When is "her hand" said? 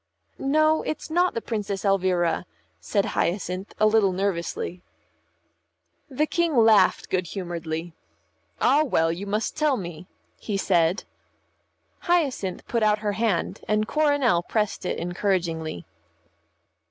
13.05-13.59